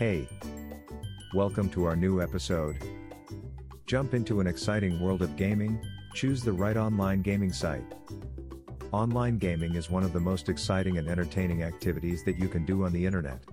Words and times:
Hey! 0.00 0.26
Welcome 1.34 1.68
to 1.72 1.84
our 1.84 1.94
new 1.94 2.22
episode. 2.22 2.78
Jump 3.84 4.14
into 4.14 4.40
an 4.40 4.46
exciting 4.46 4.98
world 4.98 5.20
of 5.20 5.36
gaming, 5.36 5.78
choose 6.14 6.42
the 6.42 6.54
right 6.54 6.78
online 6.78 7.20
gaming 7.20 7.52
site. 7.52 7.84
Online 8.92 9.36
gaming 9.36 9.74
is 9.74 9.90
one 9.90 10.02
of 10.02 10.14
the 10.14 10.18
most 10.18 10.48
exciting 10.48 10.96
and 10.96 11.06
entertaining 11.06 11.64
activities 11.64 12.24
that 12.24 12.38
you 12.38 12.48
can 12.48 12.64
do 12.64 12.84
on 12.84 12.94
the 12.94 13.04
internet. 13.04 13.44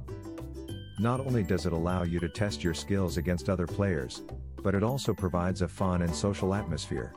Not 0.99 1.19
only 1.19 1.43
does 1.43 1.65
it 1.65 1.73
allow 1.73 2.03
you 2.03 2.17
to 2.21 2.29
test 2.29 2.63
your 2.63 2.73
skills 2.73 3.17
against 3.17 3.49
other 3.49 3.67
players, 3.67 4.21
but 4.63 4.73
it 4.73 4.83
also 4.83 5.13
provides 5.13 5.61
a 5.63 5.67
fun 5.67 6.01
and 6.03 6.15
social 6.15 6.53
atmosphere. 6.53 7.13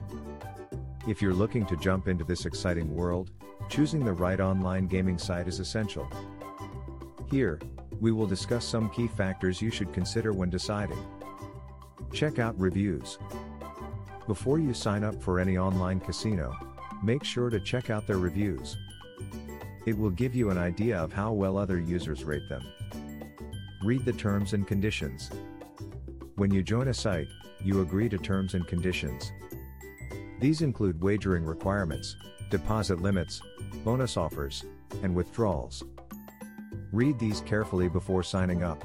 If 1.07 1.23
you're 1.23 1.35
looking 1.35 1.67
to 1.67 1.77
jump 1.77 2.09
into 2.09 2.25
this 2.25 2.47
exciting 2.47 2.93
world, 2.93 3.31
choosing 3.69 4.05
the 4.05 4.13
right 4.13 4.41
online 4.41 4.89
gaming 4.89 5.19
site 5.19 5.47
is 5.47 5.61
essential. 5.61 6.11
Here, 7.31 7.61
we 8.01 8.13
will 8.13 8.27
discuss 8.27 8.65
some 8.65 8.91
key 8.91 9.07
factors 9.07 9.61
you 9.61 9.71
should 9.71 9.93
consider 9.93 10.33
when 10.33 10.51
deciding. 10.51 10.99
Check 12.13 12.39
out 12.39 12.59
reviews. 12.59 13.19
Before 14.27 14.59
you 14.59 14.73
sign 14.75 15.05
up 15.05 15.23
for 15.23 15.39
any 15.39 15.59
online 15.59 16.01
casino, 16.01 16.57
make 17.03 17.25
sure 17.25 17.51
to 17.51 17.61
check 17.61 17.91
out 17.91 18.07
their 18.07 18.19
reviews. 18.19 18.77
It 19.87 19.97
will 19.97 20.11
give 20.11 20.35
you 20.35 20.51
an 20.51 20.59
idea 20.59 20.99
of 20.99 21.13
how 21.13 21.33
well 21.33 21.57
other 21.57 21.79
users 21.79 22.25
rate 22.25 22.49
them. 22.49 22.63
Read 23.83 24.05
the 24.05 24.13
terms 24.13 24.53
and 24.53 24.67
conditions. 24.67 25.31
When 26.37 26.51
you 26.51 26.63
join 26.63 26.89
a 26.89 26.95
site, 26.95 27.29
you 27.63 27.81
agree 27.83 28.09
to 28.09 28.19
terms 28.19 28.55
and 28.55 28.67
conditions. 28.67 29.33
These 30.39 30.63
include 30.63 31.03
wagering 31.03 31.45
requirements, 31.45 32.17
deposit 32.51 33.01
limits, 33.01 33.43
bonus 33.85 34.17
offers, 34.17 34.65
and 35.03 35.15
withdrawals. 35.15 35.85
Read 36.93 37.21
these 37.21 37.41
carefully 37.43 37.89
before 37.89 38.25
signing 38.25 38.65
up. 38.65 38.85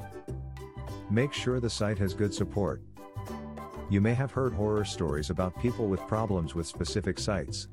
Make 1.10 1.32
sure 1.32 1.58
the 1.58 1.68
site 1.68 1.98
has 1.98 2.14
good 2.14 2.32
support. 2.32 2.80
You 3.90 4.00
may 4.00 4.14
have 4.14 4.30
heard 4.30 4.52
horror 4.52 4.84
stories 4.84 5.30
about 5.30 5.60
people 5.60 5.88
with 5.88 6.00
problems 6.06 6.54
with 6.54 6.68
specific 6.68 7.18
sites. 7.18 7.66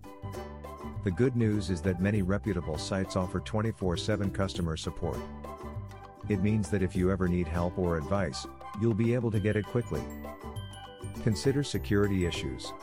The 1.04 1.12
good 1.12 1.36
news 1.36 1.70
is 1.70 1.82
that 1.82 2.02
many 2.02 2.24
reputable 2.24 2.80
sites 2.80 3.16
offer 3.16 3.42
24 3.42 3.96
7 3.96 4.32
customer 4.32 4.76
support. 4.76 5.20
It 6.30 6.42
means 6.42 6.70
that 6.72 6.82
if 6.82 6.96
you 6.96 7.12
ever 7.12 7.28
need 7.28 7.48
help 7.48 7.78
or 7.78 7.98
advice, 7.98 8.48
you'll 8.82 8.96
be 8.96 9.14
able 9.14 9.30
to 9.30 9.40
get 9.40 9.56
it 9.56 9.68
quickly. 9.68 10.02
Consider 11.22 11.64
security 11.64 12.26
issues. 12.26 12.74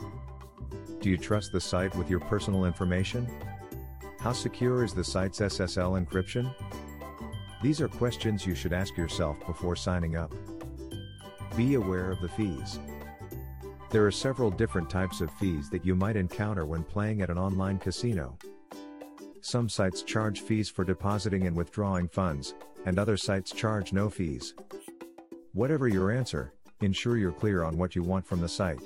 Do 1.00 1.10
you 1.10 1.16
trust 1.16 1.50
the 1.50 1.60
site 1.60 1.96
with 1.96 2.08
your 2.08 2.20
personal 2.20 2.64
information? 2.64 3.28
How 4.20 4.32
secure 4.32 4.84
is 4.84 4.94
the 4.94 5.02
site's 5.02 5.40
SSL 5.40 6.04
encryption? 6.04 6.54
These 7.62 7.83
are 7.83 7.89
questions 7.89 8.47
you 8.47 8.55
should 8.55 8.72
ask 8.72 8.97
yourself 8.97 9.36
before 9.47 9.77
signing 9.77 10.16
up. 10.16 10.33
Be 11.56 11.75
aware 11.75 12.11
of 12.11 12.20
the 12.22 12.28
fees. 12.28 12.78
There 13.91 14.06
are 14.06 14.11
several 14.11 14.50
different 14.50 14.89
types 14.89 15.20
of 15.20 15.30
fees 15.34 15.69
that 15.69 15.84
you 15.84 15.94
might 15.94 16.16
encounter 16.16 16.64
when 16.64 16.84
playing 16.84 17.20
at 17.20 17.28
an 17.28 17.36
online 17.36 17.78
casino. 17.78 18.38
Some 19.42 19.69
sites 19.69 20.03
charge 20.03 20.41
fees 20.41 20.70
for 20.70 20.84
depositing 20.84 21.47
and 21.47 21.55
withdrawing 21.55 22.08
funds, 22.08 22.55
and 22.86 22.98
other 22.98 23.19
sites 23.19 23.50
charge 23.53 23.92
no 23.92 24.08
fees. 24.08 24.55
Whatever 25.53 25.86
your 25.86 26.11
answer, 26.11 26.55
ensure 26.81 27.19
you're 27.19 27.33
clear 27.33 27.62
on 27.62 27.77
what 27.77 27.94
you 27.94 28.03
want 28.03 28.27
from 28.27 28.41
the 28.41 28.48
site. 28.48 28.81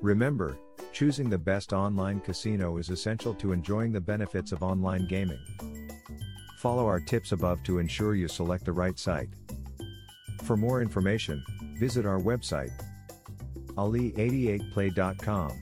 Remember, 0.00 0.56
choosing 0.92 1.28
the 1.28 1.36
best 1.36 1.74
online 1.74 2.20
casino 2.20 2.78
is 2.78 2.88
essential 2.88 3.34
to 3.34 3.52
enjoying 3.52 3.92
the 3.92 4.00
benefits 4.00 4.52
of 4.52 4.62
online 4.62 5.06
gaming. 5.06 5.40
Follow 6.58 6.86
our 6.86 6.98
tips 6.98 7.30
above 7.30 7.62
to 7.62 7.78
ensure 7.78 8.16
you 8.16 8.26
select 8.26 8.64
the 8.64 8.72
right 8.72 8.98
site. 8.98 9.28
For 10.42 10.56
more 10.56 10.82
information, 10.82 11.44
visit 11.78 12.04
our 12.04 12.18
website 12.18 12.72
ali88play.com. 13.76 15.52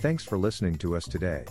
Thanks 0.00 0.24
for 0.24 0.38
listening 0.38 0.76
to 0.78 0.96
us 0.96 1.04
today. 1.04 1.44